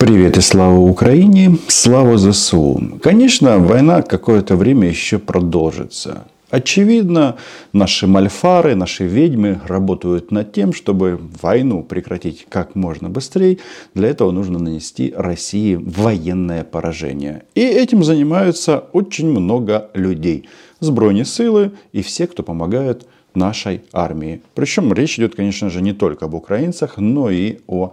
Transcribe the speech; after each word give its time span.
Привет 0.00 0.38
и 0.38 0.40
слава 0.40 0.78
Украине, 0.78 1.58
слава 1.68 2.16
ЗСУ. 2.16 2.98
Конечно, 3.02 3.58
война 3.58 4.00
какое-то 4.00 4.56
время 4.56 4.88
еще 4.88 5.18
продолжится. 5.18 6.24
Очевидно, 6.48 7.36
наши 7.74 8.06
мальфары, 8.06 8.74
наши 8.74 9.04
ведьмы 9.04 9.60
работают 9.66 10.30
над 10.30 10.54
тем, 10.54 10.72
чтобы 10.72 11.20
войну 11.42 11.82
прекратить 11.82 12.46
как 12.48 12.74
можно 12.74 13.10
быстрее. 13.10 13.58
Для 13.94 14.08
этого 14.08 14.30
нужно 14.30 14.58
нанести 14.58 15.12
России 15.14 15.74
военное 15.74 16.64
поражение. 16.64 17.42
И 17.54 17.60
этим 17.60 18.02
занимаются 18.02 18.78
очень 18.94 19.28
много 19.28 19.90
людей. 19.92 20.48
Сбройные 20.80 21.26
и 21.92 22.00
все, 22.00 22.26
кто 22.26 22.42
помогает 22.42 23.06
нашей 23.34 23.82
армии. 23.92 24.40
Причем 24.54 24.94
речь 24.94 25.18
идет, 25.18 25.34
конечно 25.34 25.68
же, 25.68 25.82
не 25.82 25.92
только 25.92 26.24
об 26.24 26.34
украинцах, 26.34 26.96
но 26.96 27.28
и 27.28 27.58
о 27.66 27.92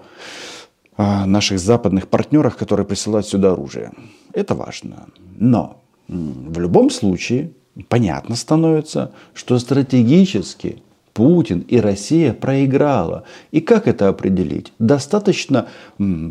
наших 0.98 1.60
западных 1.60 2.08
партнерах, 2.08 2.58
которые 2.58 2.86
присылают 2.86 3.28
сюда 3.28 3.52
оружие. 3.52 3.92
Это 4.34 4.56
важно. 4.56 5.08
Но 5.38 5.82
в 6.08 6.60
любом 6.60 6.90
случае 6.90 7.52
понятно 7.88 8.36
становится, 8.36 9.12
что 9.34 9.60
стратегически 9.60 10.82
Путин 11.14 11.62
и 11.62 11.80
Россия 11.80 12.34
проиграла. 12.34 13.24
И 13.52 13.62
как 13.62 13.88
это 13.88 14.08
определить? 14.08 14.74
Достаточно 14.80 15.68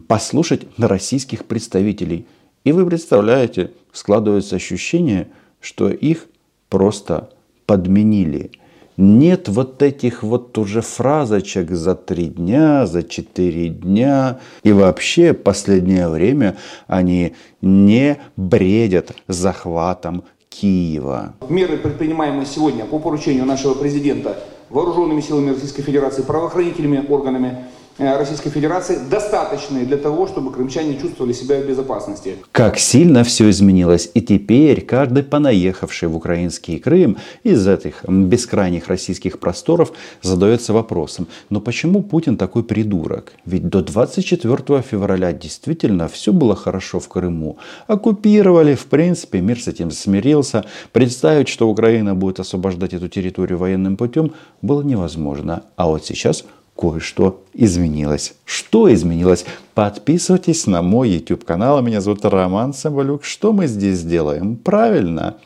послушать 0.08 0.66
российских 0.78 1.44
представителей. 1.44 2.26
И 2.64 2.72
вы 2.72 2.86
представляете, 2.86 3.72
складывается 3.92 4.56
ощущение, 4.56 5.28
что 5.60 5.88
их 5.88 6.26
просто 6.68 7.30
подменили– 7.66 8.50
нет 8.96 9.48
вот 9.48 9.82
этих 9.82 10.22
вот 10.22 10.56
уже 10.58 10.80
фразочек 10.80 11.70
за 11.70 11.94
три 11.94 12.26
дня, 12.26 12.86
за 12.86 13.02
четыре 13.02 13.68
дня. 13.68 14.40
И 14.62 14.72
вообще 14.72 15.32
последнее 15.32 16.08
время 16.08 16.56
они 16.86 17.34
не 17.60 18.18
бредят 18.36 19.14
захватом 19.28 20.24
Киева. 20.48 21.34
Меры, 21.48 21.76
предпринимаемые 21.76 22.46
сегодня 22.46 22.84
по 22.86 22.98
поручению 22.98 23.44
нашего 23.44 23.74
президента 23.74 24.38
вооруженными 24.70 25.20
силами 25.20 25.50
Российской 25.50 25.82
Федерации, 25.82 26.22
правоохранительными 26.22 27.04
органами, 27.08 27.66
Российской 27.98 28.50
Федерации 28.50 28.98
достаточные 29.10 29.86
для 29.86 29.96
того, 29.96 30.26
чтобы 30.26 30.52
крымчане 30.52 30.98
чувствовали 31.00 31.32
себя 31.32 31.60
в 31.60 31.66
безопасности. 31.66 32.36
Как 32.52 32.78
сильно 32.78 33.24
все 33.24 33.48
изменилось. 33.48 34.10
И 34.12 34.20
теперь 34.20 34.82
каждый 34.82 35.22
понаехавший 35.22 36.08
в 36.08 36.16
украинский 36.16 36.78
Крым 36.78 37.16
из 37.42 37.66
этих 37.66 38.04
бескрайних 38.06 38.88
российских 38.88 39.38
просторов 39.38 39.92
задается 40.20 40.74
вопросом, 40.74 41.26
но 41.48 41.60
почему 41.60 42.02
Путин 42.02 42.36
такой 42.36 42.64
придурок? 42.64 43.32
Ведь 43.46 43.68
до 43.68 43.82
24 43.82 44.82
февраля 44.82 45.32
действительно 45.32 46.08
все 46.08 46.32
было 46.32 46.54
хорошо 46.54 47.00
в 47.00 47.08
Крыму. 47.08 47.56
Оккупировали, 47.86 48.74
в 48.74 48.86
принципе, 48.86 49.40
мир 49.40 49.58
с 49.58 49.68
этим 49.68 49.90
смирился. 49.90 50.66
Представить, 50.92 51.48
что 51.48 51.68
Украина 51.68 52.14
будет 52.14 52.40
освобождать 52.40 52.92
эту 52.92 53.08
территорию 53.08 53.58
военным 53.58 53.96
путем, 53.96 54.32
было 54.60 54.82
невозможно. 54.82 55.62
А 55.76 55.86
вот 55.86 56.04
сейчас 56.04 56.44
кое-что 56.76 57.42
изменилось. 57.54 58.34
Что 58.44 58.92
изменилось? 58.92 59.44
Подписывайтесь 59.74 60.66
на 60.66 60.82
мой 60.82 61.10
YouTube 61.10 61.44
канал. 61.44 61.82
Меня 61.82 62.00
зовут 62.00 62.24
Роман 62.24 62.74
Самбалюк. 62.74 63.24
Что 63.24 63.52
мы 63.52 63.66
здесь 63.66 64.02
делаем? 64.02 64.56
Правильно. 64.56 65.36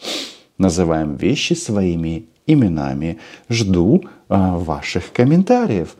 Называем 0.58 1.16
вещи 1.16 1.54
своими 1.54 2.26
именами. 2.46 3.18
Жду 3.48 4.04
а, 4.28 4.56
ваших 4.56 5.12
комментариев. 5.12 5.96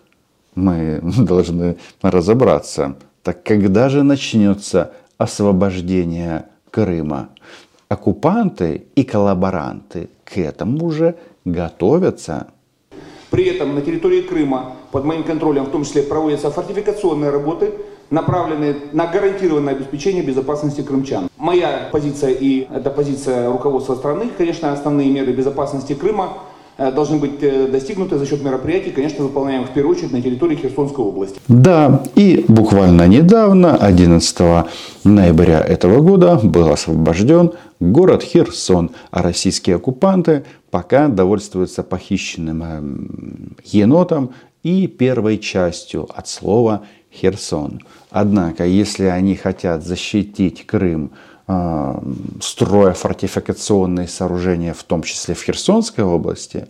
Мы 0.54 1.00
должны 1.18 1.76
разобраться. 2.02 2.96
Так 3.22 3.42
когда 3.42 3.88
же 3.88 4.02
начнется 4.02 4.92
освобождение 5.18 6.46
Крыма? 6.70 7.30
Оккупанты 7.88 8.84
и 8.94 9.02
коллаборанты 9.02 10.10
к 10.24 10.38
этому 10.38 10.84
уже 10.84 11.16
готовятся. 11.44 12.48
При 13.30 13.44
этом 13.44 13.74
на 13.74 13.80
территории 13.80 14.22
Крыма 14.22 14.76
под 14.90 15.04
моим 15.04 15.22
контролем 15.22 15.64
в 15.64 15.70
том 15.70 15.84
числе 15.84 16.02
проводятся 16.02 16.50
фортификационные 16.50 17.30
работы, 17.30 17.72
направленные 18.10 18.76
на 18.92 19.06
гарантированное 19.06 19.74
обеспечение 19.74 20.22
безопасности 20.22 20.80
крымчан. 20.80 21.28
Моя 21.38 21.88
позиция 21.92 22.30
и 22.30 22.66
это 22.72 22.90
позиция 22.90 23.48
руководства 23.50 23.94
страны, 23.94 24.30
конечно, 24.36 24.72
основные 24.72 25.08
меры 25.10 25.32
безопасности 25.32 25.94
Крыма 25.94 26.38
должны 26.90 27.18
быть 27.18 27.42
э, 27.42 27.68
достигнуты 27.68 28.16
за 28.16 28.24
счет 28.24 28.42
мероприятий, 28.42 28.90
конечно, 28.90 29.24
выполняемых 29.24 29.68
в 29.68 29.72
первую 29.74 29.94
очередь 29.96 30.12
на 30.12 30.22
территории 30.22 30.56
Херсонской 30.56 31.04
области. 31.04 31.38
Да, 31.46 32.02
и 32.14 32.42
буквально 32.48 33.06
недавно, 33.06 33.76
11 33.76 34.38
ноября 35.04 35.60
этого 35.60 36.00
года, 36.00 36.40
был 36.42 36.70
освобожден 36.70 37.52
город 37.80 38.22
Херсон, 38.22 38.92
а 39.10 39.22
российские 39.22 39.76
оккупанты 39.76 40.44
пока 40.70 41.08
довольствуются 41.08 41.82
похищенным 41.82 42.62
эм, 42.62 43.56
енотом 43.64 44.30
и 44.62 44.86
первой 44.86 45.36
частью 45.36 46.08
от 46.14 46.28
слова 46.28 46.84
Херсон. 47.12 47.82
Однако, 48.10 48.64
если 48.64 49.04
они 49.04 49.34
хотят 49.36 49.84
защитить 49.84 50.66
Крым, 50.66 51.12
строя 52.40 52.92
фортификационные 52.92 54.08
сооружения, 54.08 54.74
в 54.74 54.82
том 54.82 55.02
числе 55.02 55.34
в 55.34 55.42
Херсонской 55.42 56.04
области, 56.04 56.66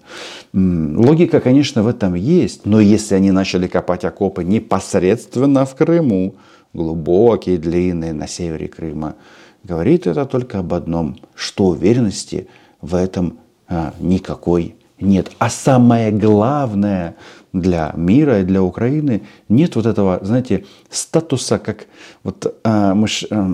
логика, 0.52 1.41
конечно, 1.41 1.82
в 1.82 1.88
этом 1.88 2.14
есть. 2.14 2.66
Но 2.66 2.80
если 2.80 3.14
они 3.14 3.30
начали 3.30 3.66
копать 3.66 4.04
окопы 4.04 4.44
непосредственно 4.44 5.64
в 5.66 5.74
Крыму, 5.74 6.34
глубокие, 6.72 7.58
длинные, 7.58 8.12
на 8.12 8.26
севере 8.26 8.68
Крыма, 8.68 9.16
говорит 9.64 10.06
это 10.06 10.24
только 10.24 10.60
об 10.60 10.72
одном, 10.72 11.16
что 11.34 11.66
уверенности 11.66 12.48
в 12.80 12.94
этом 12.94 13.38
а, 13.68 13.94
никакой 14.00 14.76
нет. 15.00 15.30
А 15.38 15.50
самое 15.50 16.10
главное 16.10 17.16
для 17.52 17.92
мира 17.96 18.40
и 18.40 18.44
для 18.44 18.62
Украины 18.62 19.22
нет 19.48 19.76
вот 19.76 19.86
этого, 19.86 20.20
знаете, 20.22 20.64
статуса, 20.90 21.58
как 21.58 21.86
вот 22.22 22.58
а, 22.64 22.94
мы 22.94 23.08
ж, 23.08 23.24
а, 23.30 23.46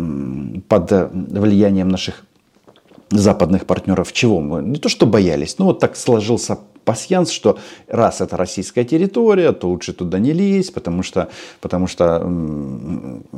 под 0.68 1.12
влиянием 1.12 1.88
наших 1.88 2.24
западных 3.10 3.66
партнеров 3.66 4.12
чего 4.12 4.40
мы 4.40 4.62
не 4.62 4.78
то 4.78 4.88
что 4.88 5.06
боялись, 5.06 5.58
но 5.58 5.66
вот 5.66 5.78
так 5.78 5.96
сложился 5.96 6.58
пасьянс, 6.86 7.30
что 7.30 7.58
раз 7.88 8.22
это 8.22 8.38
российская 8.38 8.84
территория, 8.84 9.52
то 9.52 9.68
лучше 9.68 9.92
туда 9.92 10.18
не 10.18 10.32
лезть, 10.32 10.72
потому 10.72 11.02
что, 11.02 11.28
потому 11.60 11.86
что 11.88 12.22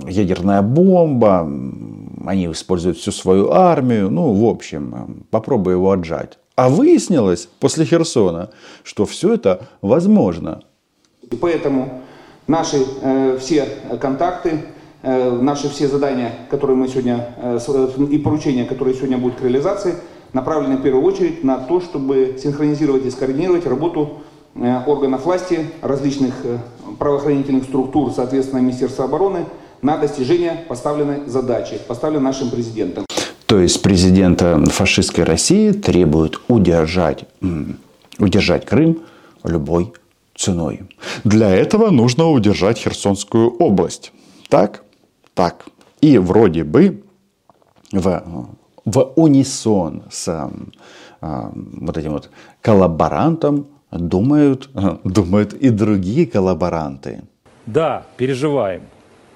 ядерная 0.06 0.62
бомба, 0.62 1.50
они 2.26 2.46
используют 2.46 2.98
всю 2.98 3.10
свою 3.10 3.50
армию, 3.50 4.10
ну, 4.10 4.32
в 4.32 4.44
общем, 4.44 5.24
попробуй 5.30 5.72
его 5.72 5.90
отжать. 5.90 6.38
А 6.54 6.68
выяснилось 6.68 7.48
после 7.60 7.84
Херсона, 7.84 8.50
что 8.84 9.06
все 9.06 9.34
это 9.34 9.68
возможно. 9.80 10.62
И 11.30 11.36
поэтому 11.36 12.02
наши 12.46 12.84
э, 13.02 13.38
все 13.40 13.66
контакты, 14.00 14.64
э, 15.02 15.30
наши 15.30 15.68
все 15.68 15.88
задания, 15.88 16.32
которые 16.50 16.76
мы 16.76 16.88
сегодня, 16.88 17.28
э, 17.36 17.58
и 18.10 18.18
поручения, 18.18 18.64
которые 18.64 18.94
сегодня 18.94 19.18
будут 19.18 19.38
к 19.38 19.42
реализации, 19.42 19.94
направлены 20.32 20.76
в 20.76 20.82
первую 20.82 21.04
очередь 21.04 21.44
на 21.44 21.58
то, 21.58 21.80
чтобы 21.80 22.38
синхронизировать 22.42 23.04
и 23.06 23.10
скоординировать 23.10 23.66
работу 23.66 24.20
э, 24.54 24.82
органов 24.86 25.24
власти, 25.24 25.70
различных 25.82 26.34
э, 26.44 26.58
правоохранительных 26.98 27.64
структур, 27.64 28.12
соответственно, 28.12 28.60
Министерства 28.60 29.04
обороны, 29.04 29.46
на 29.82 29.96
достижение 29.96 30.64
поставленной 30.68 31.26
задачи, 31.26 31.78
поставленной 31.86 32.24
нашим 32.24 32.50
президентом. 32.50 33.04
То 33.46 33.60
есть 33.60 33.80
президента 33.82 34.62
фашистской 34.66 35.24
России 35.24 35.70
требует 35.70 36.40
удержать, 36.48 37.24
удержать 38.18 38.66
Крым 38.66 38.98
любой 39.44 39.94
ценой. 40.36 40.82
Для 41.24 41.48
этого 41.50 41.90
нужно 41.90 42.30
удержать 42.30 42.78
Херсонскую 42.78 43.50
область. 43.56 44.12
Так? 44.48 44.84
Так. 45.34 45.66
И 46.00 46.18
вроде 46.18 46.64
бы 46.64 47.02
в, 47.92 48.48
в 48.90 49.12
унисон 49.16 50.02
с 50.10 50.50
а, 51.20 51.52
вот 51.54 51.96
этим 51.96 52.12
вот 52.12 52.30
коллаборантом 52.60 53.66
думают, 53.90 54.70
думают 55.04 55.52
и 55.52 55.70
другие 55.70 56.26
коллаборанты. 56.26 57.22
Да, 57.66 58.04
переживаем 58.16 58.82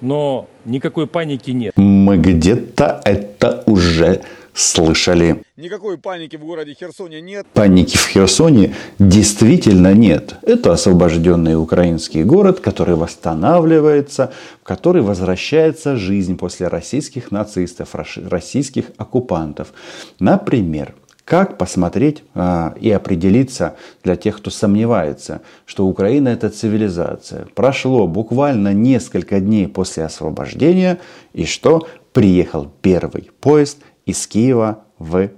но 0.03 0.47
никакой 0.65 1.07
паники 1.07 1.51
нет. 1.51 1.73
Мы 1.77 2.17
где-то 2.17 3.01
это 3.05 3.63
уже 3.65 4.21
слышали. 4.53 5.43
Никакой 5.57 5.97
паники 5.97 6.35
в 6.35 6.45
городе 6.45 6.73
Херсоне 6.73 7.21
нет. 7.21 7.45
Паники 7.53 7.97
в 7.97 8.07
Херсоне 8.07 8.75
действительно 8.99 9.93
нет. 9.93 10.35
Это 10.41 10.73
освобожденный 10.73 11.55
украинский 11.55 12.23
город, 12.23 12.59
который 12.59 12.95
восстанавливается, 12.95 14.31
в 14.61 14.63
который 14.63 15.01
возвращается 15.01 15.95
жизнь 15.95 16.37
после 16.37 16.67
российских 16.67 17.31
нацистов, 17.31 17.95
российских 17.95 18.85
оккупантов. 18.97 19.73
Например, 20.19 20.93
Как 21.25 21.57
посмотреть 21.57 22.21
а, 22.35 22.75
и 22.79 22.91
определиться 22.91 23.77
для 24.03 24.17
тех, 24.17 24.37
кто 24.37 24.51
сомневается, 24.51 25.41
что 25.65 25.85
Украина 25.87 26.27
это 26.27 26.49
цивилизация? 26.49 27.47
Прошло 27.55 28.07
буквально 28.07 28.73
несколько 28.73 29.39
дней 29.39 29.67
после 29.69 30.03
освобождения, 30.03 30.99
и 31.33 31.45
что? 31.45 31.87
Приехал 32.11 32.69
первый 32.81 33.31
поезд 33.39 33.77
из 34.05 34.25
Киева 34.27 34.83
в 34.99 35.29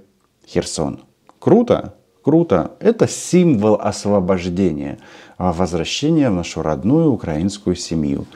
Херсон. 0.46 1.00
Круто? 1.38 1.94
Круто. 2.22 2.72
Это 2.80 3.06
символ 3.06 3.74
освобождения, 3.80 4.98
а 5.38 5.52
возвращения 5.52 6.30
в 6.30 6.34
нашу 6.34 6.62
родную 6.62 7.12
украинскую 7.12 7.76
семью. 7.76 8.26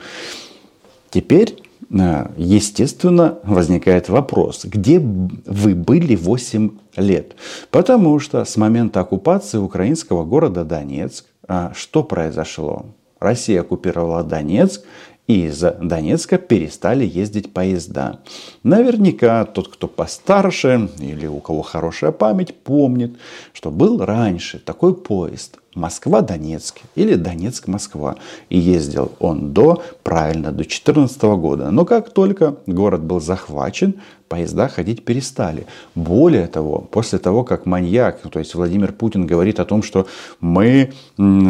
Теперь 1.09 1.61
Э, 1.91 2.27
естественно, 2.37 3.39
возникает 3.43 4.09
вопрос, 4.09 4.65
где 4.65 4.99
вы 4.99 5.75
были 5.75 6.15
8 6.15 6.71
лет? 6.95 7.35
Потому 7.69 8.19
что 8.19 8.45
с 8.45 8.57
момента 8.57 9.01
оккупации 9.01 9.57
украинского 9.57 10.23
города 10.23 10.63
Донецк, 10.63 11.25
а, 11.47 11.73
что 11.75 12.03
произошло? 12.03 12.85
Россия 13.19 13.61
оккупировала 13.61 14.23
Донецк, 14.23 14.83
и 15.27 15.45
из 15.45 15.59
Донецка 15.59 16.37
перестали 16.37 17.05
ездить 17.05 17.53
поезда. 17.53 18.19
Наверняка 18.63 19.45
тот, 19.45 19.69
кто 19.69 19.87
постарше 19.87 20.89
или 20.99 21.27
у 21.27 21.39
кого 21.39 21.61
хорошая 21.61 22.11
память, 22.11 22.53
помнит, 22.55 23.17
что 23.53 23.71
был 23.71 24.03
раньше 24.03 24.59
такой 24.59 24.93
поезд 24.95 25.59
Москва-Донецк 25.75 26.81
или 26.95 27.15
Донецк-Москва. 27.15 28.17
И 28.49 28.59
ездил 28.59 29.13
он 29.19 29.53
до, 29.53 29.81
правильно, 30.03 30.51
до 30.51 30.57
2014 30.57 31.21
года. 31.21 31.71
Но 31.71 31.85
как 31.85 32.09
только 32.09 32.57
город 32.65 33.01
был 33.01 33.21
захвачен, 33.21 34.01
поезда 34.27 34.67
ходить 34.67 35.05
перестали. 35.05 35.65
Более 35.95 36.47
того, 36.47 36.79
после 36.79 37.19
того, 37.19 37.43
как 37.43 37.65
маньяк, 37.65 38.19
то 38.21 38.39
есть 38.39 38.53
Владимир 38.55 38.91
Путин 38.91 39.25
говорит 39.25 39.59
о 39.59 39.65
том, 39.65 39.81
что 39.81 40.07
мы 40.41 40.91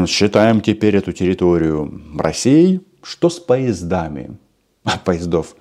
считаем 0.07 0.61
теперь 0.61 0.97
эту 0.97 1.13
территорию 1.13 2.01
Россией, 2.17 2.81
что 3.03 3.29
с 3.29 3.39
поездами? 3.39 4.37
А 4.83 4.97
поездов 4.97 5.55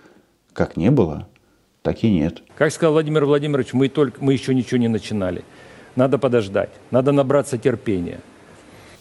как 0.52 0.76
не 0.76 0.90
было, 0.90 1.28
так 1.82 2.02
и 2.04 2.10
нет. 2.10 2.42
Как 2.56 2.72
сказал 2.72 2.92
Владимир 2.94 3.25
Владимирович, 3.25 3.72
мы, 3.72 3.88
только, 3.88 4.22
мы 4.22 4.32
еще 4.32 4.54
ничего 4.54 4.78
не 4.78 4.88
начинали. 4.88 5.44
Надо 5.96 6.19
подождать, 6.19 6.70
надо 6.90 7.12
набраться 7.12 7.58
терпения. 7.58 8.20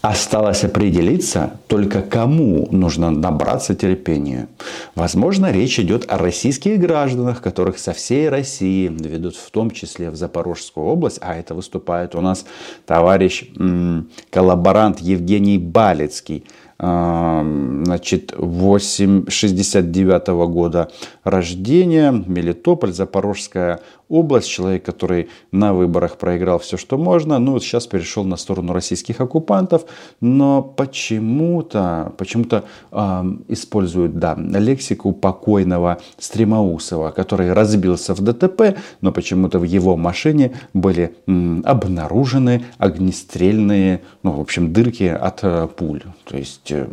Осталось 0.01 0.63
определиться 0.63 1.59
только 1.67 2.01
кому 2.01 2.69
нужно 2.71 3.11
набраться 3.11 3.75
терпения. 3.75 4.47
Возможно, 4.95 5.51
речь 5.51 5.77
идет 5.77 6.09
о 6.09 6.17
российских 6.17 6.79
гражданах, 6.79 7.41
которых 7.41 7.77
со 7.77 7.91
всей 7.91 8.29
России 8.29 8.87
ведут 8.87 9.35
в 9.35 9.51
том 9.51 9.71
числе 9.71 10.09
в 10.09 10.15
Запорожскую 10.15 10.85
область, 10.85 11.19
а 11.21 11.35
это 11.35 11.53
выступает 11.53 12.15
у 12.15 12.21
нас 12.21 12.45
товарищ 12.85 13.49
м- 13.57 14.09
коллаборант 14.29 15.01
Евгений 15.01 15.57
Балецкий, 15.57 16.45
значит, 16.79 18.33
8, 18.37 19.29
69 19.29 20.29
-го 20.29 20.47
года 20.47 20.89
рождения, 21.23 22.11
Мелитополь, 22.11 22.93
Запорожская 22.93 23.81
область, 24.09 24.49
человек, 24.49 24.83
который 24.83 25.29
на 25.51 25.73
выборах 25.73 26.17
проиграл 26.17 26.59
все, 26.59 26.77
что 26.77 26.97
можно, 26.97 27.37
ну 27.39 27.53
вот 27.53 27.63
сейчас 27.63 27.85
перешел 27.87 28.23
на 28.23 28.37
сторону 28.37 28.73
российских 28.73 29.21
оккупантов, 29.21 29.85
но 30.19 30.61
почему-то, 30.61 32.13
почему-то 32.17 32.63
э, 32.91 33.23
используют, 33.49 34.17
да, 34.17 34.35
лексику 34.35 35.11
покойного 35.11 35.99
Стремоусова, 36.17 37.11
который 37.11 37.53
разбился 37.53 38.13
в 38.15 38.21
ДТП, 38.21 38.77
но 39.01 39.11
почему-то 39.11 39.59
в 39.59 39.63
его 39.63 39.95
машине 39.95 40.53
были 40.73 41.15
м, 41.27 41.61
обнаружены 41.65 42.65
огнестрельные, 42.79 44.01
ну, 44.23 44.31
в 44.31 44.41
общем, 44.41 44.73
дырки 44.73 45.03
от 45.03 45.39
э, 45.43 45.67
пуль. 45.67 46.01
То 46.25 46.37
есть 46.37 46.68
есть, 46.69 46.89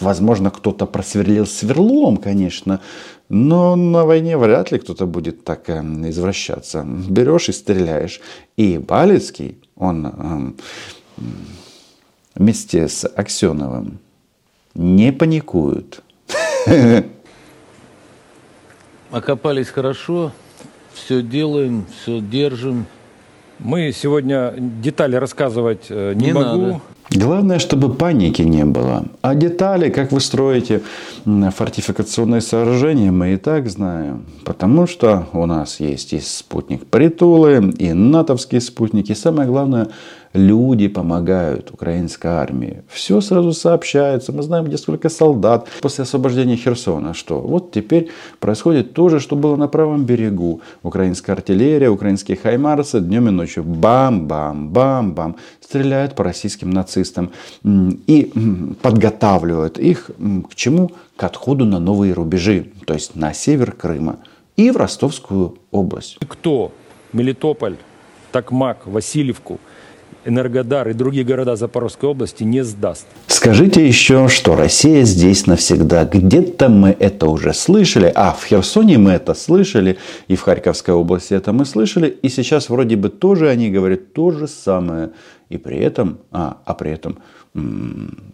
возможно, 0.00 0.50
кто-то 0.50 0.86
просверлил 0.86 1.46
сверлом, 1.46 2.16
конечно, 2.16 2.80
но 3.28 3.76
на 3.76 4.04
войне 4.04 4.36
вряд 4.38 4.72
ли 4.72 4.78
кто-то 4.78 5.06
будет 5.06 5.44
так 5.44 5.68
э, 5.68 5.80
извращаться. 6.08 6.84
Берешь 6.84 7.48
и 7.48 7.52
стреляешь. 7.52 8.20
И 8.56 8.78
Балецкий, 8.78 9.58
он 9.76 10.06
эм, 10.06 10.56
вместе 12.34 12.88
с 12.88 13.06
Аксеновым 13.06 13.98
не 14.74 15.12
паникуют. 15.12 16.02
Окопались 19.10 19.68
хорошо, 19.68 20.32
все 20.92 21.22
делаем, 21.22 21.86
все 22.00 22.20
держим. 22.20 22.86
Мы 23.58 23.92
сегодня 23.92 24.54
детали 24.56 25.16
рассказывать 25.16 25.86
э, 25.88 26.12
не, 26.14 26.26
не 26.26 26.32
могу. 26.32 26.66
Надо. 26.66 26.80
Главное, 27.10 27.58
чтобы 27.58 27.94
паники 27.94 28.42
не 28.42 28.64
было. 28.64 29.06
А 29.22 29.34
детали, 29.34 29.88
как 29.88 30.12
вы 30.12 30.20
строите 30.20 30.82
фортификационные 31.24 32.42
сооружения, 32.42 33.10
мы 33.10 33.32
и 33.32 33.36
так 33.36 33.70
знаем. 33.70 34.26
Потому 34.44 34.86
что 34.86 35.26
у 35.32 35.46
нас 35.46 35.80
есть 35.80 36.12
и 36.12 36.20
спутник 36.20 36.86
Притулы, 36.86 37.72
и 37.78 37.92
натовские 37.94 38.60
спутники. 38.60 39.12
И 39.12 39.14
самое 39.14 39.48
главное, 39.48 39.88
люди 40.32 40.88
помогают 40.88 41.70
украинской 41.70 42.28
армии. 42.28 42.82
Все 42.88 43.20
сразу 43.20 43.52
сообщается. 43.52 44.32
Мы 44.32 44.42
знаем, 44.42 44.66
где 44.66 44.76
сколько 44.76 45.08
солдат. 45.08 45.68
После 45.80 46.02
освобождения 46.02 46.56
Херсона, 46.56 47.14
что 47.14 47.40
вот 47.40 47.72
теперь 47.72 48.10
происходит 48.40 48.94
то 48.94 49.08
же, 49.08 49.20
что 49.20 49.36
было 49.36 49.56
на 49.56 49.68
правом 49.68 50.04
берегу. 50.04 50.60
Украинская 50.82 51.36
артиллерия, 51.36 51.90
украинские 51.90 52.36
хаймарсы 52.36 53.00
днем 53.00 53.28
и 53.28 53.30
ночью 53.30 53.64
бам-бам-бам-бам 53.64 55.36
стреляют 55.60 56.14
по 56.14 56.24
российским 56.24 56.70
нацистам 56.70 57.30
и 57.64 58.32
подготавливают 58.82 59.78
их 59.78 60.10
к 60.50 60.54
чему? 60.54 60.90
К 61.16 61.24
отходу 61.24 61.64
на 61.64 61.80
новые 61.80 62.12
рубежи, 62.12 62.70
то 62.86 62.94
есть 62.94 63.16
на 63.16 63.34
север 63.34 63.72
Крыма 63.72 64.18
и 64.56 64.70
в 64.70 64.76
Ростовскую 64.76 65.58
область. 65.70 66.18
Кто? 66.28 66.72
Мелитополь, 67.12 67.76
Токмак, 68.30 68.86
Васильевку– 68.86 69.58
Энергодар 70.28 70.88
и 70.88 70.92
другие 70.92 71.24
города 71.24 71.56
Запорожской 71.56 72.10
области 72.10 72.44
не 72.44 72.62
сдаст. 72.62 73.06
Скажите 73.28 73.86
еще, 73.86 74.28
что 74.28 74.56
Россия 74.56 75.04
здесь 75.04 75.46
навсегда. 75.46 76.04
Где-то 76.04 76.68
мы 76.68 76.90
это 76.90 77.28
уже 77.28 77.54
слышали. 77.54 78.12
А, 78.14 78.32
в 78.32 78.44
Херсоне 78.44 78.98
мы 78.98 79.12
это 79.12 79.32
слышали. 79.32 79.96
И 80.28 80.36
в 80.36 80.42
Харьковской 80.42 80.92
области 80.92 81.32
это 81.32 81.54
мы 81.54 81.64
слышали. 81.64 82.08
И 82.08 82.28
сейчас 82.28 82.68
вроде 82.68 82.96
бы 82.96 83.08
тоже 83.08 83.48
они 83.48 83.70
говорят 83.70 84.12
то 84.12 84.30
же 84.30 84.46
самое. 84.48 85.12
И 85.48 85.56
при 85.56 85.78
этом, 85.78 86.18
а, 86.30 86.58
а 86.66 86.74
при 86.74 86.90
этом, 86.90 87.18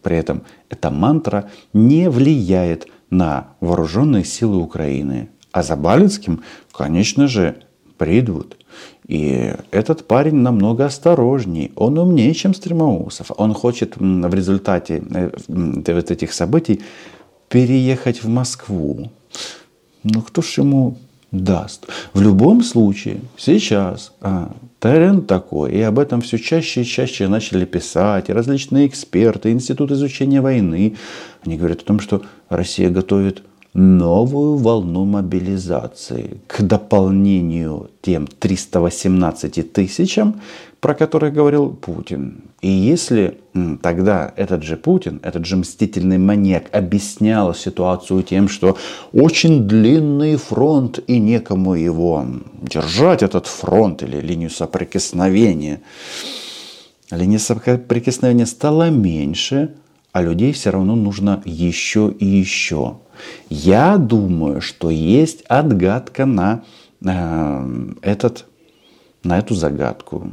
при 0.03 0.17
этом 0.17 0.43
эта 0.69 0.91
мантра 0.91 1.49
не 1.73 2.11
влияет 2.11 2.89
на 3.11 3.51
вооруженные 3.61 4.25
силы 4.25 4.57
Украины. 4.57 5.29
А 5.53 5.63
за 5.63 5.77
Балицким, 5.77 6.43
конечно 6.73 7.29
же, 7.29 7.55
придут. 7.99 8.57
И 9.07 9.53
этот 9.71 10.07
парень 10.07 10.37
намного 10.37 10.87
осторожней, 10.87 11.73
он 11.77 11.99
умнее, 11.99 12.33
чем 12.35 12.55
Стремоусов. 12.55 13.31
Он 13.37 13.53
хочет 13.53 13.95
в 13.97 14.35
результате 14.35 15.03
э, 15.15 15.31
вот 15.47 16.11
этих 16.11 16.33
событий 16.33 16.81
переехать 17.49 18.23
в 18.25 18.29
Москву. 18.29 19.11
Ну 20.05 20.23
кто 20.23 20.41
ж 20.41 20.59
ему 20.59 20.97
даст? 21.31 21.87
В 22.15 22.23
любом 22.23 22.63
случае, 22.63 23.21
сейчас 23.37 24.13
а, 24.21 24.53
тренд 24.79 25.27
такой, 25.27 25.73
и 25.73 25.81
об 25.83 25.99
этом 25.99 26.23
все 26.23 26.39
чаще 26.39 26.83
и 26.83 26.85
чаще 26.85 27.29
начали 27.29 27.67
писать, 27.67 28.31
и 28.31 28.33
различные 28.33 28.87
эксперты, 28.87 29.51
Институт 29.51 29.91
изучения 29.91 30.41
войны. 30.41 30.97
Они 31.45 31.59
говорят 31.59 31.83
о 31.83 31.85
том, 31.85 32.01
что 32.01 32.23
Россия 32.49 32.89
готовит 32.89 33.43
новую 33.75 34.57
волну 34.57 35.05
мобилизации 35.05 36.41
к 36.47 36.63
дополнению 36.63 37.91
тем 38.03 38.27
318 38.27 39.73
тысячам, 39.73 40.41
про 40.81 40.95
которые 40.95 41.33
говорил 41.33 41.71
Путин. 41.71 42.45
И 42.61 42.69
если 42.69 43.39
тогда 43.83 44.33
этот 44.37 44.63
же 44.63 44.77
Путин, 44.77 45.19
этот 45.25 45.45
же 45.45 45.57
мстительный 45.57 46.19
маньяк 46.19 46.67
объяснял 46.73 47.53
ситуацию 47.55 48.23
тем, 48.23 48.49
что 48.49 48.77
очень 49.13 49.67
длинный 49.67 50.37
фронт 50.37 51.01
и 51.07 51.19
некому 51.19 51.75
его 51.75 52.25
держать, 52.63 53.23
этот 53.23 53.47
фронт 53.47 54.03
или 54.03 54.21
линию 54.21 54.51
соприкосновения, 54.51 55.81
линия 57.11 57.39
соприкосновения 57.39 58.47
стала 58.47 58.89
меньше, 58.91 59.75
а 60.13 60.23
людей 60.23 60.53
все 60.53 60.71
равно 60.71 60.95
нужно 60.95 61.43
еще 61.45 62.15
и 62.21 62.25
еще. 62.25 62.99
Я 63.49 63.97
думаю, 63.97 64.61
что 64.61 64.91
есть 64.91 65.43
отгадка 65.49 66.27
на 66.27 66.63
э, 67.05 67.93
этот, 68.03 68.47
на 69.23 69.39
эту 69.39 69.55
загадку. 69.55 70.33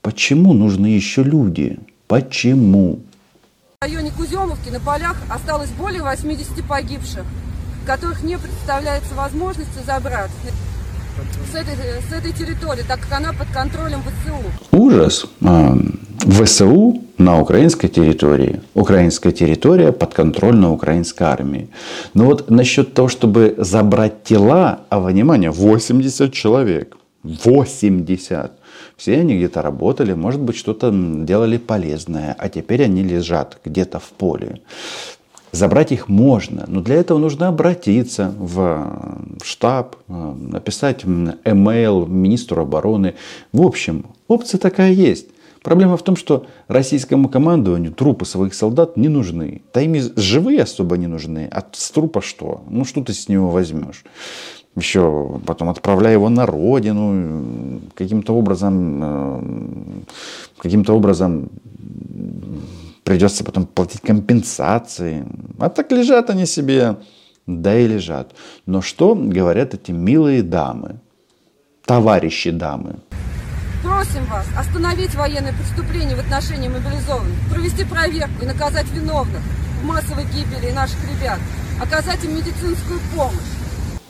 Почему 0.00 0.52
нужны 0.52 0.86
еще 0.86 1.22
люди? 1.22 1.78
Почему? 2.08 3.00
В 3.80 3.84
районе 3.84 4.10
Куземовки 4.10 4.68
на 4.68 4.80
полях 4.80 5.16
осталось 5.28 5.70
более 5.70 6.02
80 6.02 6.64
погибших, 6.64 7.24
которых 7.86 8.22
не 8.22 8.38
представляется 8.38 9.14
возможности 9.14 9.78
забрать. 9.84 10.30
с 11.50 11.54
этой, 11.54 11.74
с 12.08 12.12
этой 12.12 12.32
территории, 12.32 12.82
так 12.86 13.00
как 13.00 13.12
она 13.18 13.32
под 13.32 13.48
контролем 13.48 14.02
ВСУ. 14.02 14.76
Ужас. 14.76 15.26
ВСУ 16.22 17.02
на 17.18 17.40
украинской 17.40 17.88
территории. 17.88 18.60
Украинская 18.74 19.32
территория 19.32 19.90
подконтрольна 19.90 20.72
украинской 20.72 21.24
армии. 21.24 21.68
Но 22.14 22.26
вот 22.26 22.48
насчет 22.48 22.94
того, 22.94 23.08
чтобы 23.08 23.54
забрать 23.58 24.22
тела, 24.22 24.80
а 24.88 25.00
внимание, 25.00 25.50
80 25.50 26.32
человек. 26.32 26.96
80. 27.24 28.52
Все 28.96 29.14
они 29.14 29.36
где-то 29.36 29.62
работали, 29.62 30.12
может 30.12 30.40
быть, 30.40 30.56
что-то 30.56 30.92
делали 30.92 31.56
полезное, 31.56 32.36
а 32.38 32.48
теперь 32.48 32.84
они 32.84 33.02
лежат 33.02 33.58
где-то 33.64 33.98
в 33.98 34.10
поле. 34.10 34.60
Забрать 35.50 35.92
их 35.92 36.08
можно, 36.08 36.64
но 36.66 36.80
для 36.80 36.96
этого 36.96 37.18
нужно 37.18 37.48
обратиться 37.48 38.32
в 38.38 39.26
штаб, 39.42 39.96
э, 40.08 40.12
написать 40.12 41.04
email 41.04 42.08
министру 42.08 42.62
обороны. 42.62 43.14
В 43.52 43.62
общем, 43.62 44.06
опция 44.28 44.58
такая 44.58 44.92
есть. 44.92 45.26
Проблема 45.62 45.96
в 45.96 46.02
том, 46.02 46.16
что 46.16 46.46
российскому 46.68 47.28
командованию 47.28 47.92
трупы 47.92 48.24
своих 48.24 48.54
солдат 48.54 48.96
не 48.96 49.08
нужны. 49.08 49.62
Да 49.72 49.80
ими 49.80 50.02
живые 50.16 50.62
особо 50.62 50.96
не 50.96 51.06
нужны. 51.06 51.48
А 51.52 51.64
с 51.72 51.90
трупа 51.90 52.20
что? 52.20 52.62
Ну 52.68 52.84
что 52.84 53.02
ты 53.02 53.12
с 53.12 53.28
него 53.28 53.48
возьмешь? 53.48 54.04
Еще 54.74 55.40
потом 55.46 55.68
отправляя 55.68 56.14
его 56.14 56.28
на 56.30 56.46
родину, 56.46 57.80
каким-то 57.94 58.34
образом, 58.34 59.00
э, 59.02 59.42
каким-то 60.58 60.96
образом 60.96 61.50
придется 63.04 63.44
потом 63.44 63.66
платить 63.66 64.00
компенсации. 64.00 65.24
А 65.58 65.68
так 65.68 65.92
лежат 65.92 66.30
они 66.30 66.46
себе, 66.46 66.96
да 67.46 67.78
и 67.78 67.86
лежат. 67.86 68.34
Но 68.66 68.80
что 68.80 69.14
говорят 69.14 69.74
эти 69.74 69.92
милые 69.92 70.42
дамы, 70.42 70.96
товарищи 71.84 72.50
дамы? 72.50 72.96
Просим 73.82 74.24
вас 74.26 74.46
остановить 74.56 75.14
военные 75.16 75.52
преступления 75.52 76.14
в 76.14 76.20
отношении 76.20 76.68
мобилизованных, 76.68 77.34
провести 77.50 77.84
проверку 77.84 78.42
и 78.42 78.46
наказать 78.46 78.86
виновных 78.92 79.42
в 79.82 79.84
массовой 79.84 80.24
гибели 80.24 80.70
наших 80.70 80.98
ребят, 81.10 81.40
оказать 81.80 82.24
им 82.24 82.36
медицинскую 82.36 83.00
помощь. 83.14 83.34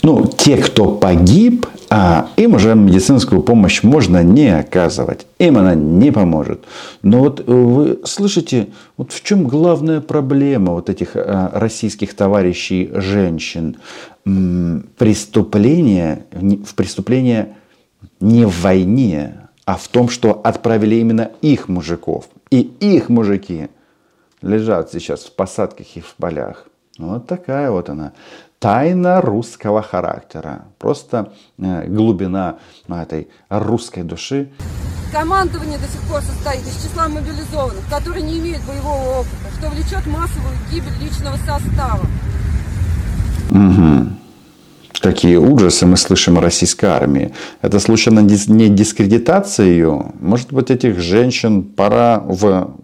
Ну, 0.02 0.26
те, 0.26 0.58
кто 0.58 0.96
погиб, 0.96 1.66
а 1.88 2.28
им 2.36 2.54
уже 2.54 2.74
медицинскую 2.74 3.40
помощь 3.40 3.82
можно 3.82 4.22
не 4.22 4.48
оказывать. 4.48 5.26
Им 5.38 5.58
она 5.58 5.74
не 5.74 6.10
поможет. 6.10 6.64
Но 7.02 7.20
вот 7.20 7.40
э, 7.40 7.44
вы 7.46 8.00
слышите, 8.04 8.68
вот 8.96 9.12
в 9.12 9.22
чем 9.22 9.46
главная 9.46 10.00
проблема 10.00 10.72
вот 10.72 10.90
этих 10.90 11.10
а, 11.14 11.52
российских 11.54 12.14
товарищей 12.14 12.90
женщин? 12.94 13.76
Преступление, 14.24 16.24
в 16.32 16.74
преступление 16.74 17.54
не 18.20 18.44
в 18.44 18.60
войне, 18.60 19.41
а 19.72 19.76
в 19.76 19.88
том, 19.88 20.10
что 20.10 20.38
отправили 20.44 20.96
именно 20.96 21.30
их 21.40 21.66
мужиков. 21.68 22.26
И 22.50 22.60
их 22.60 23.08
мужики 23.08 23.70
лежат 24.42 24.92
сейчас 24.92 25.24
в 25.24 25.34
посадках 25.34 25.86
и 25.96 26.00
в 26.02 26.14
полях. 26.16 26.66
Вот 26.98 27.26
такая 27.26 27.70
вот 27.70 27.88
она 27.88 28.12
тайна 28.58 29.22
русского 29.22 29.80
характера. 29.80 30.66
Просто 30.78 31.32
э, 31.56 31.86
глубина 31.86 32.58
этой 32.86 33.28
русской 33.48 34.02
души. 34.02 34.52
Командование 35.10 35.78
до 35.78 35.86
сих 35.86 36.02
пор 36.02 36.20
состоит 36.20 36.66
из 36.66 36.82
числа 36.82 37.08
мобилизованных, 37.08 37.88
которые 37.88 38.24
не 38.24 38.40
имеют 38.40 38.62
боевого 38.66 39.20
опыта, 39.20 39.58
что 39.58 39.70
влечет 39.70 40.06
массовую 40.06 40.54
гибель 40.70 40.98
личного 41.00 41.36
состава. 41.36 42.06
Угу. 43.50 44.21
Какие 45.00 45.36
ужасы 45.36 45.86
мы 45.86 45.96
слышим 45.96 46.38
о 46.38 46.40
российской 46.40 46.86
армии. 46.86 47.32
Это 47.60 47.80
случайно 47.80 48.20
не 48.20 48.68
дискредитация 48.68 49.66
ее? 49.66 50.12
Может 50.20 50.52
быть, 50.52 50.70
этих 50.70 51.00
женщин 51.00 51.62
пора 51.62 52.22
в 52.24 52.74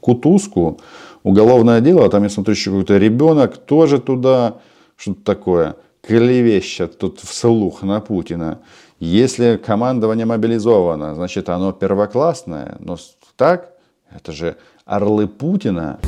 кутузку, 0.00 0.80
уголовное 1.22 1.80
дело, 1.80 2.04
а 2.04 2.08
там, 2.08 2.22
я 2.22 2.28
смотрю, 2.28 2.54
еще 2.54 2.70
какой-то 2.70 2.98
ребенок 2.98 3.56
тоже 3.56 3.98
туда, 3.98 4.56
что-то 4.96 5.22
такое, 5.22 5.76
клевещет 6.06 6.98
тут 6.98 7.20
вслух 7.20 7.82
на 7.82 8.00
Путина. 8.00 8.58
Если 8.98 9.56
командование 9.56 10.24
мобилизовано, 10.24 11.14
значит, 11.14 11.48
оно 11.48 11.72
первоклассное. 11.72 12.76
Но 12.80 12.96
так, 13.36 13.72
это 14.14 14.32
же 14.32 14.56
орлы 14.84 15.26
Путина. 15.26 15.98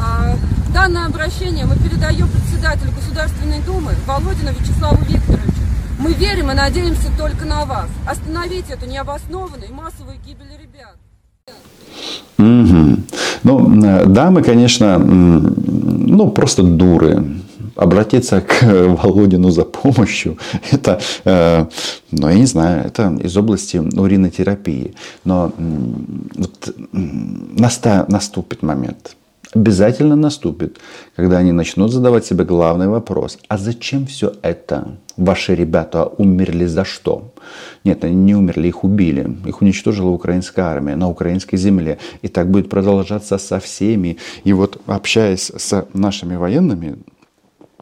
А, 0.00 0.34
данное 0.78 1.06
обращение 1.06 1.64
мы 1.64 1.74
передаем 1.74 2.28
председателю 2.28 2.92
Государственной 2.92 3.60
Думы 3.66 3.94
Володину 4.06 4.52
Вячеславу 4.52 4.98
Викторовичу. 5.08 5.64
Мы 5.98 6.12
верим 6.12 6.52
и 6.52 6.54
надеемся 6.54 7.08
только 7.18 7.44
на 7.44 7.64
вас. 7.64 7.88
Остановите 8.06 8.74
эту 8.74 8.86
необоснованную 8.86 9.70
и 9.70 9.72
массовую 9.72 10.18
гибель 10.24 10.46
ребят. 10.62 10.94
Угу. 12.38 13.02
Ну, 13.42 13.84
э, 13.84 14.06
дамы, 14.06 14.44
конечно, 14.44 14.98
ну, 14.98 16.30
просто 16.30 16.62
дуры. 16.62 17.24
Обратиться 17.74 18.40
к 18.40 18.62
Володину 19.02 19.50
за 19.50 19.64
помощью, 19.64 20.38
это, 20.70 21.00
э, 21.24 21.66
ну, 22.12 22.28
я 22.28 22.34
не 22.34 22.46
знаю, 22.46 22.86
это 22.86 23.18
из 23.20 23.36
области 23.36 23.78
уринотерапии. 23.78 24.94
Но 25.24 25.52
вот, 26.36 26.74
наста, 26.92 28.06
наступит 28.08 28.62
момент, 28.62 29.16
обязательно 29.54 30.16
наступит, 30.16 30.78
когда 31.16 31.38
они 31.38 31.52
начнут 31.52 31.92
задавать 31.92 32.24
себе 32.24 32.44
главный 32.44 32.88
вопрос. 32.88 33.38
А 33.48 33.58
зачем 33.58 34.06
все 34.06 34.32
это? 34.42 34.98
Ваши 35.16 35.54
ребята 35.54 36.04
умерли 36.04 36.66
за 36.66 36.84
что? 36.84 37.32
Нет, 37.84 38.04
они 38.04 38.14
не 38.14 38.34
умерли, 38.34 38.68
их 38.68 38.84
убили. 38.84 39.36
Их 39.46 39.62
уничтожила 39.62 40.10
украинская 40.10 40.66
армия 40.66 40.96
на 40.96 41.08
украинской 41.08 41.56
земле. 41.56 41.98
И 42.22 42.28
так 42.28 42.50
будет 42.50 42.68
продолжаться 42.68 43.38
со 43.38 43.58
всеми. 43.58 44.18
И 44.44 44.52
вот 44.52 44.80
общаясь 44.86 45.50
с 45.56 45.86
нашими 45.92 46.36
военными, 46.36 46.98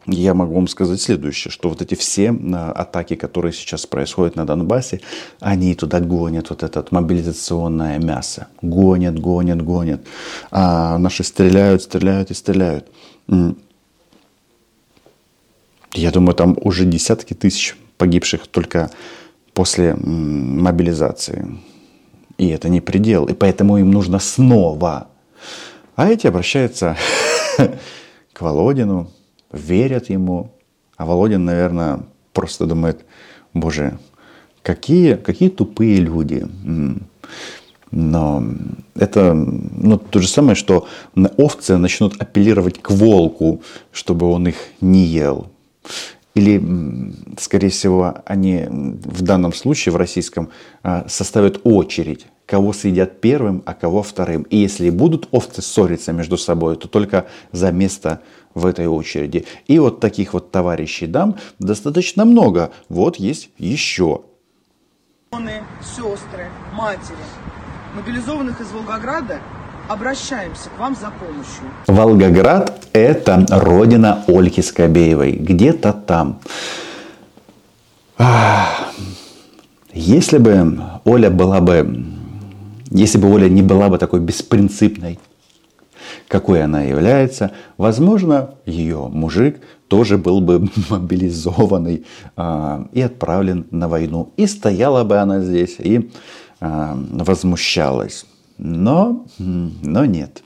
я 0.07 0.33
могу 0.33 0.55
вам 0.55 0.67
сказать 0.67 1.01
следующее, 1.01 1.51
что 1.51 1.69
вот 1.69 1.81
эти 1.81 1.95
все 1.95 2.31
а, 2.31 2.71
атаки, 2.71 3.15
которые 3.15 3.51
сейчас 3.51 3.85
происходят 3.85 4.35
на 4.35 4.45
Донбассе, 4.45 5.01
они 5.41 5.75
туда 5.75 5.99
гонят 5.99 6.49
вот 6.49 6.63
это 6.63 6.85
мобилизационное 6.91 7.99
мясо. 7.99 8.47
Гонят, 8.61 9.19
гонят, 9.19 9.61
гонят. 9.61 10.01
А 10.49 10.97
наши 10.97 11.23
стреляют, 11.23 11.83
стреляют 11.83 12.31
и 12.31 12.33
стреляют. 12.33 12.87
Я 15.93 16.11
думаю, 16.11 16.35
там 16.35 16.57
уже 16.61 16.85
десятки 16.85 17.33
тысяч 17.33 17.75
погибших 17.97 18.47
только 18.47 18.89
после 19.53 19.95
мобилизации. 19.95 21.57
И 22.37 22.47
это 22.47 22.69
не 22.69 22.79
предел. 22.79 23.25
И 23.25 23.33
поэтому 23.33 23.77
им 23.77 23.91
нужно 23.91 24.19
снова. 24.19 25.07
А 25.95 26.07
эти 26.07 26.27
обращаются 26.27 26.95
к 28.33 28.41
Володину, 28.41 29.11
верят 29.51 30.09
ему. 30.09 30.51
А 30.97 31.05
Володин, 31.05 31.45
наверное, 31.45 31.99
просто 32.33 32.65
думает, 32.65 33.05
боже, 33.53 33.99
какие, 34.63 35.15
какие 35.15 35.49
тупые 35.49 35.97
люди. 35.97 36.45
Но 37.89 38.43
это 38.95 39.33
ну, 39.33 39.97
то 39.97 40.19
же 40.19 40.27
самое, 40.27 40.55
что 40.55 40.87
овцы 41.37 41.77
начнут 41.77 42.21
апеллировать 42.21 42.81
к 42.81 42.91
волку, 42.91 43.61
чтобы 43.91 44.27
он 44.29 44.47
их 44.47 44.55
не 44.81 45.03
ел. 45.03 45.47
Или, 46.35 46.61
скорее 47.39 47.69
всего, 47.69 48.15
они 48.25 48.65
в 48.69 49.23
данном 49.23 49.53
случае, 49.53 49.93
в 49.93 49.95
российском, 49.95 50.49
а, 50.83 51.05
составят 51.07 51.61
очередь, 51.63 52.27
кого 52.45 52.73
съедят 52.73 53.21
первым, 53.21 53.63
а 53.65 53.73
кого 53.73 54.03
вторым. 54.03 54.43
И 54.43 54.57
если 54.57 54.91
будут 54.91 55.27
овцы 55.31 55.63
ссориться 55.63 56.13
между 56.13 56.37
собой, 56.37 56.75
то 56.75 56.87
только 56.87 57.25
за 57.51 57.71
место 57.71 58.21
в 58.57 58.65
этой 58.65 58.87
очереди. 58.87 59.45
И 59.67 59.79
вот 59.79 59.99
таких 59.99 60.33
вот 60.33 60.51
товарищей 60.51 61.07
дам 61.07 61.35
достаточно 61.59 62.25
много. 62.25 62.71
Вот 62.89 63.17
есть 63.17 63.49
еще. 63.57 64.21
Сестры, 65.81 66.47
матери, 66.73 67.17
мобилизованных 67.95 68.59
из 68.61 68.71
Волгограда, 68.71 69.39
обращаемся 69.87 70.69
к 70.69 70.79
вам 70.79 70.95
за 70.95 71.11
помощью. 71.11 71.65
Волгоград– 71.87 72.87
это 72.93 73.45
родина 73.49 74.23
Ольги 74.27 74.61
Скобеевой. 74.61 75.33
Где-то 75.33 75.93
там. 75.93 76.39
Если 79.93 80.37
бы 80.37 80.81
Оля 81.05 81.29
была 81.29 81.59
бы, 81.59 82.05
если 82.89 83.17
бы 83.17 83.31
Оля 83.31 83.49
не 83.49 83.61
была 83.61 83.89
бы 83.89 83.97
такой 83.97 84.19
беспринципной, 84.21 85.19
какой 86.27 86.63
она 86.63 86.81
является, 86.81 87.51
возможно, 87.77 88.55
ее 88.65 89.07
мужик 89.11 89.61
тоже 89.87 90.17
был 90.17 90.41
бы 90.41 90.69
мобилизованный 90.89 92.05
э, 92.35 92.85
и 92.91 93.01
отправлен 93.01 93.67
на 93.71 93.87
войну. 93.87 94.33
И 94.37 94.47
стояла 94.47 95.03
бы 95.03 95.17
она 95.17 95.41
здесь 95.41 95.75
и 95.79 96.09
э, 96.59 96.93
возмущалась. 97.11 98.25
Но, 98.57 99.25
но 99.37 100.05
нет. 100.05 100.43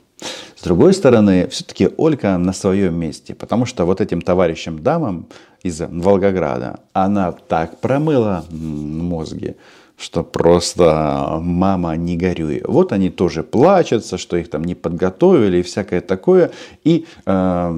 С 0.54 0.62
другой 0.62 0.94
стороны, 0.94 1.48
все-таки 1.48 1.88
Ольга 1.96 2.38
на 2.38 2.52
своем 2.52 2.94
месте, 2.94 3.34
потому 3.34 3.66
что 3.66 3.84
вот 3.84 4.00
этим 4.00 4.22
товарищам 4.22 4.80
дамам 4.80 5.26
из 5.64 5.80
Волгограда, 5.80 6.80
она 6.92 7.32
так 7.32 7.80
промыла 7.80 8.44
мозги, 8.50 9.56
что 10.02 10.24
просто 10.24 11.38
мама 11.40 11.96
не 11.96 12.16
горюй. 12.16 12.62
Вот 12.66 12.92
они 12.92 13.08
тоже 13.08 13.44
плачутся, 13.44 14.18
что 14.18 14.36
их 14.36 14.50
там 14.50 14.64
не 14.64 14.74
подготовили 14.74 15.58
и 15.58 15.62
всякое 15.62 16.00
такое. 16.00 16.50
И 16.82 17.06
э, 17.24 17.74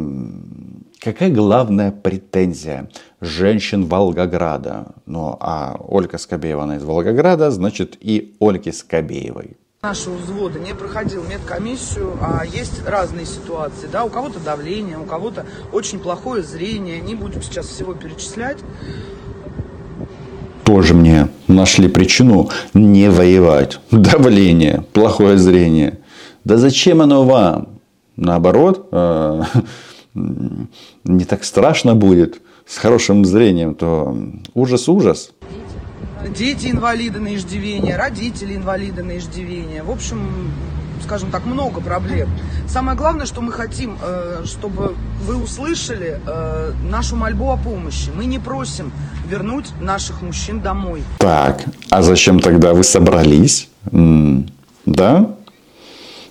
какая 1.01 1.31
главная 1.31 1.93
претензия 1.93 2.89
женщин 3.21 3.85
Волгограда? 3.85 4.95
Ну, 5.05 5.37
а 5.39 5.77
Ольга 5.87 6.17
Скобеева, 6.17 6.63
она 6.63 6.77
из 6.77 6.85
Волгограда, 6.85 7.51
значит 7.51 7.99
и 8.01 8.35
Ольги 8.41 8.73
Скобеевой 8.73 9.57
нашего 9.83 10.15
взвода 10.15 10.59
не 10.59 10.75
проходил 10.75 11.23
медкомиссию, 11.25 12.17
а 12.19 12.43
есть 12.47 12.87
разные 12.87 13.27
ситуации, 13.27 13.87
да, 13.87 14.05
у 14.05 14.09
кого-то 14.09 14.41
давление, 14.41 14.97
у 14.97 15.05
кого-то 15.05 15.45
очень 15.73 15.99
плохое 15.99 16.43
зрение, 16.43 17.03
не 17.03 17.15
будем 17.15 17.43
сейчас 17.43 17.67
всего 17.67 17.93
перечислять. 17.93 18.57
Тоже 20.65 20.95
мне 20.95 21.29
нашли 21.47 21.89
причину 21.89 22.51
не 22.73 23.11
воевать. 23.11 23.79
Давление, 23.91 24.85
плохое 24.93 25.39
зрение. 25.39 25.99
Да 26.45 26.57
зачем 26.57 27.03
оно 27.03 27.25
вам? 27.25 27.69
Наоборот, 28.17 28.89
э, 28.91 29.43
не 30.15 31.25
так 31.25 31.45
страшно 31.45 31.95
будет 31.95 32.41
с 32.67 32.79
хорошим 32.79 33.25
зрением, 33.25 33.75
то 33.75 34.17
ужас-ужас 34.55 35.31
дети 36.29 36.71
инвалиды 36.71 37.21
на 37.21 37.35
иждивение, 37.35 37.97
родители 37.97 38.57
инвалиды 38.57 39.03
на 39.03 39.19
иждивение. 39.19 39.83
В 39.83 39.91
общем, 39.91 40.51
скажем 41.05 41.31
так, 41.31 41.45
много 41.47 41.81
проблем. 41.81 42.29
Самое 42.67 42.97
главное, 42.97 43.27
что 43.27 43.41
мы 43.41 43.53
хотим, 43.53 43.97
э, 44.03 44.43
чтобы 44.45 44.95
вы 45.27 45.37
услышали 45.37 46.21
э, 46.27 46.73
нашу 46.91 47.17
мольбу 47.17 47.51
о 47.51 47.57
помощи. 47.57 48.11
Мы 48.17 48.25
не 48.25 48.39
просим 48.39 48.91
вернуть 49.29 49.67
наших 49.81 50.23
мужчин 50.23 50.61
домой. 50.61 51.03
Так, 51.19 51.65
а 51.91 52.03
зачем 52.03 52.41
тогда 52.41 52.73
вы 52.73 52.83
собрались? 52.83 53.69
Да? 54.87 55.31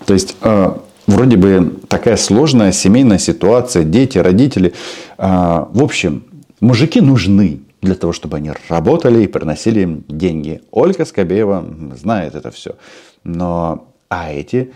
То 0.06 0.14
есть, 0.14 0.36
э, 0.42 0.76
вроде 1.06 1.36
бы 1.36 1.80
такая 1.88 2.16
сложная 2.16 2.72
семейная 2.72 3.18
ситуация, 3.18 3.84
дети, 3.84 4.18
родители. 4.18 4.74
В 5.16 5.82
общем, 5.82 6.24
мужики 6.60 7.00
нужны 7.00 7.60
для 7.80 7.94
того, 7.94 8.12
чтобы 8.12 8.38
они 8.38 8.52
работали 8.68 9.22
и 9.22 9.26
приносили 9.26 9.80
им 9.80 10.04
деньги. 10.08 10.60
Ольга 10.70 11.04
Скобеева 11.04 11.64
знает 11.96 12.34
это 12.34 12.50
все. 12.50 12.76
Но 13.24 13.93
а 14.14 14.32
эти 14.32 14.72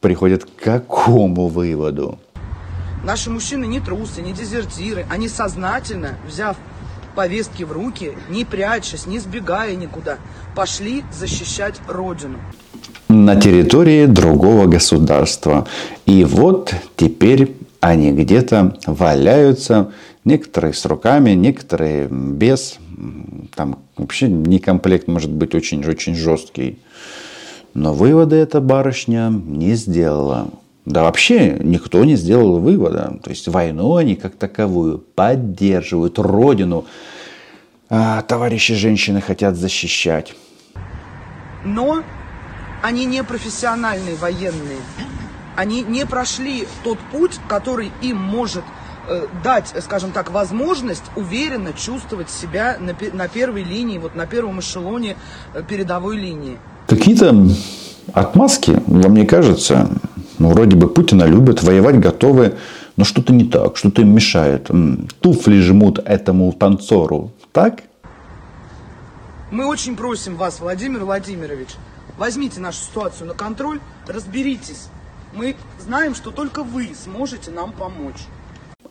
приходят 0.00 0.44
к 0.44 0.62
какому 0.62 1.48
выводу? 1.48 2.18
Наши 3.04 3.30
мужчины 3.30 3.66
не 3.66 3.80
трусы, 3.80 4.22
не 4.22 4.32
дезертиры. 4.32 5.04
Они 5.10 5.28
сознательно, 5.28 6.16
взяв 6.26 6.56
повестки 7.14 7.64
в 7.64 7.72
руки, 7.72 8.12
не 8.30 8.44
прячась, 8.44 9.06
не 9.06 9.18
сбегая 9.18 9.74
никуда, 9.76 10.16
пошли 10.54 11.04
защищать 11.12 11.80
Родину. 11.86 12.38
На 13.08 13.38
территории 13.38 14.06
другого 14.06 14.66
государства. 14.66 15.66
И 16.06 16.24
вот 16.24 16.74
теперь 16.96 17.56
они 17.80 18.12
где-то 18.12 18.78
валяются 18.86 19.92
Некоторые 20.24 20.72
с 20.72 20.84
руками, 20.86 21.30
некоторые 21.30 22.06
без. 22.06 22.78
Там 23.56 23.80
вообще 23.96 24.28
не 24.28 24.60
комплект 24.60 25.08
может 25.08 25.32
быть 25.32 25.54
очень-очень 25.54 26.14
жесткий. 26.14 26.78
Но 27.74 27.94
выводы 27.94 28.36
эта 28.36 28.60
барышня 28.60 29.30
не 29.30 29.74
сделала. 29.74 30.48
Да 30.84 31.02
вообще 31.02 31.58
никто 31.60 32.04
не 32.04 32.16
сделал 32.16 32.58
вывода. 32.58 33.18
То 33.22 33.30
есть 33.30 33.48
войну 33.48 33.96
они 33.96 34.16
как 34.16 34.34
таковую 34.36 34.98
поддерживают, 34.98 36.18
родину. 36.18 36.84
А 37.88 38.22
товарищи 38.22 38.74
женщины 38.74 39.20
хотят 39.20 39.56
защищать. 39.56 40.34
Но 41.64 42.02
они 42.82 43.04
не 43.04 43.22
профессиональные 43.22 44.16
военные. 44.16 44.78
Они 45.56 45.82
не 45.82 46.06
прошли 46.06 46.66
тот 46.82 46.98
путь, 47.12 47.38
который 47.48 47.92
им 48.00 48.16
может 48.16 48.64
Э, 49.08 49.26
дать, 49.42 49.74
скажем 49.82 50.12
так, 50.12 50.30
возможность 50.30 51.02
уверенно 51.16 51.72
чувствовать 51.72 52.30
себя 52.30 52.76
на, 52.78 52.94
на 53.12 53.26
первой 53.26 53.64
линии, 53.64 53.98
вот 53.98 54.14
на 54.14 54.26
первом 54.26 54.60
эшелоне 54.60 55.16
э, 55.54 55.62
передовой 55.68 56.16
линии. 56.16 56.58
Какие-то 56.92 57.34
отмазки, 58.12 58.82
вам 58.86 59.14
не 59.14 59.24
кажется? 59.24 59.88
Ну, 60.38 60.50
вроде 60.50 60.76
бы 60.76 60.88
Путина 60.88 61.24
любят, 61.24 61.62
воевать 61.62 61.98
готовы, 61.98 62.58
но 62.98 63.04
что-то 63.04 63.32
не 63.32 63.44
так, 63.44 63.78
что-то 63.78 64.02
им 64.02 64.14
мешает. 64.14 64.70
Туфли 65.20 65.58
жмут 65.60 66.00
этому 66.00 66.52
танцору, 66.52 67.32
так? 67.50 67.84
Мы 69.50 69.64
очень 69.64 69.96
просим 69.96 70.36
вас, 70.36 70.60
Владимир 70.60 71.06
Владимирович, 71.06 71.68
возьмите 72.18 72.60
нашу 72.60 72.80
ситуацию 72.82 73.26
на 73.26 73.32
контроль, 73.32 73.80
разберитесь. 74.06 74.88
Мы 75.34 75.56
знаем, 75.80 76.14
что 76.14 76.30
только 76.30 76.62
вы 76.62 76.90
сможете 76.94 77.50
нам 77.52 77.72
помочь. 77.72 78.20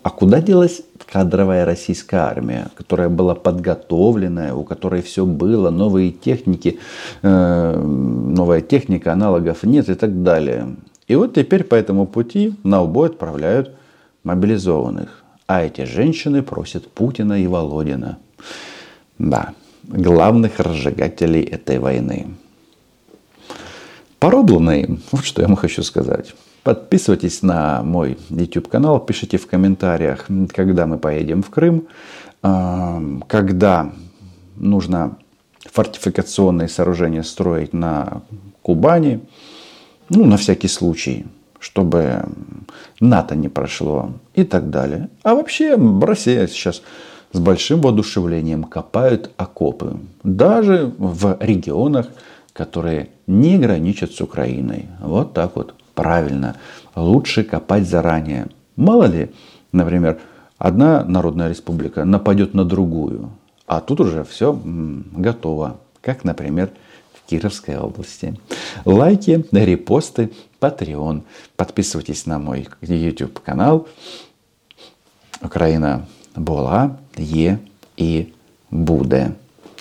А 0.04 0.10
куда 0.10 0.42
делась 0.42 0.82
кадровая 1.12 1.66
российская 1.66 2.22
армия, 2.22 2.70
которая 2.76 3.10
была 3.10 3.36
подготовленная, 3.36 4.54
у 4.54 4.64
которой 4.64 5.02
все 5.02 5.26
было, 5.26 5.70
новые 5.70 6.12
техники, 6.12 6.80
э, 7.22 7.78
новая 7.78 8.62
техника, 8.62 9.14
аналогов 9.14 9.64
нет 9.64 9.90
и 9.90 9.94
так 9.94 10.24
далее. 10.24 10.76
И 11.08 11.16
вот 11.16 11.36
теперь 11.36 11.64
по 11.64 11.76
этому 11.76 12.08
пути 12.08 12.56
на 12.64 12.82
убой 12.82 13.10
отправляют 13.10 13.76
мобилизованных. 14.24 15.24
А 15.46 15.64
эти 15.64 15.86
женщины 15.86 16.42
просят 16.42 16.90
Путина 16.90 17.42
и 17.42 17.46
Володина. 17.46 18.18
Да, 19.20 19.54
главных 19.84 20.60
разжигателей 20.60 21.44
этой 21.44 21.78
войны. 21.78 22.28
Поробланные, 24.18 24.98
вот 25.12 25.26
что 25.26 25.42
я 25.42 25.48
вам 25.48 25.58
хочу 25.58 25.84
сказать. 25.84 26.34
Подписывайтесь 26.64 27.42
на 27.42 27.82
мой 27.82 28.20
YouTube 28.30 28.68
канал, 28.68 29.00
пишите 29.00 29.38
в 29.38 29.48
комментариях, 29.48 30.28
когда 30.54 30.86
мы 30.86 31.00
поедем 31.00 31.42
в 31.42 31.50
Крым, 31.50 31.88
а, 32.44 33.02
когда 33.28 33.92
нужно 34.58 35.18
фортификационные 35.72 36.68
сооружения 36.68 37.24
строить 37.24 37.74
на 37.74 38.22
Кубани, 38.62 39.22
ну, 40.10 40.26
на 40.26 40.38
всякий 40.38 40.68
случай, 40.68 41.26
чтобы 41.60 42.26
НАТО 43.00 43.36
не 43.36 43.50
прошло 43.50 44.14
и 44.36 44.44
так 44.44 44.70
далее. 44.70 45.10
А 45.24 45.34
вообще 45.34 45.76
Россия 46.02 46.46
сейчас 46.46 46.84
с 47.32 47.40
большим 47.40 47.82
воодушевлением 47.82 48.66
копают 48.66 49.32
окопы, 49.38 49.98
даже 50.24 50.94
в 50.98 51.38
регионах, 51.40 52.08
которые 52.54 53.10
не 53.26 53.58
граничат 53.58 54.12
с 54.12 54.22
Украиной. 54.22 54.88
Вот 55.00 55.34
так 55.34 55.56
вот 55.56 55.74
правильно, 56.02 56.56
лучше 56.96 57.44
копать 57.44 57.88
заранее. 57.88 58.48
Мало 58.76 59.04
ли, 59.04 59.30
например, 59.72 60.20
одна 60.58 61.04
народная 61.04 61.48
республика 61.48 62.06
нападет 62.06 62.56
на 62.56 62.66
другую, 62.66 63.30
а 63.68 63.82
тут 63.82 64.00
уже 64.00 64.24
все 64.24 64.60
готово, 64.64 65.78
как, 66.02 66.24
например, 66.24 66.72
в 67.14 67.30
Кировской 67.30 67.78
области. 67.78 68.36
Лайки, 68.84 69.46
репосты, 69.52 70.32
Patreon. 70.60 71.22
Подписывайтесь 71.56 72.26
на 72.26 72.40
мой 72.40 72.68
YouTube 72.82 73.40
канал. 73.40 73.88
Украина 75.40 76.08
была, 76.36 76.98
е 77.16 77.60
и 77.98 78.34
буде. 78.72 79.36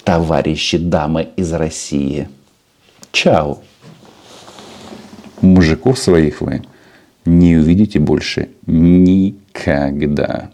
Товарищи, 0.05 0.77
дамы 0.77 1.31
из 1.37 1.51
России. 1.55 2.29
Чао! 3.11 3.63
Мужиков 5.43 5.99
своих 5.99 6.41
вы 6.41 6.63
не 7.25 7.57
увидите 7.57 7.99
больше 7.99 8.49
никогда. 8.67 10.51